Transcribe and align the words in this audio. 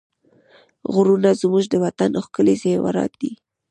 غرونه 0.93 1.29
زموږ 1.41 1.63
د 1.69 1.75
وطن 1.83 2.11
ښکلي 2.25 2.55
زېورات 2.61 3.11
دي. 3.21 3.31